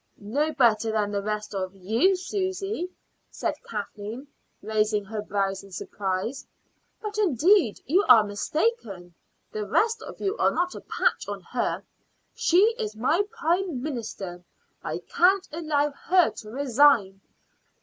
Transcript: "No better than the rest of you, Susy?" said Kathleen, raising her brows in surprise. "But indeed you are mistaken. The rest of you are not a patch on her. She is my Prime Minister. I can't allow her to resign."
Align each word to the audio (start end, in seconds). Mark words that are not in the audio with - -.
"No 0.17 0.51
better 0.51 0.91
than 0.91 1.11
the 1.11 1.21
rest 1.21 1.53
of 1.53 1.75
you, 1.75 2.15
Susy?" 2.15 2.89
said 3.29 3.53
Kathleen, 3.63 4.27
raising 4.63 5.05
her 5.05 5.21
brows 5.21 5.63
in 5.63 5.71
surprise. 5.71 6.43
"But 7.03 7.19
indeed 7.19 7.79
you 7.85 8.03
are 8.09 8.23
mistaken. 8.23 9.13
The 9.51 9.67
rest 9.67 10.01
of 10.01 10.19
you 10.19 10.35
are 10.37 10.49
not 10.49 10.73
a 10.73 10.81
patch 10.81 11.27
on 11.27 11.41
her. 11.41 11.83
She 12.33 12.73
is 12.79 12.95
my 12.95 13.21
Prime 13.29 13.83
Minister. 13.83 14.43
I 14.83 15.03
can't 15.07 15.47
allow 15.53 15.91
her 15.91 16.31
to 16.31 16.49
resign." 16.49 17.21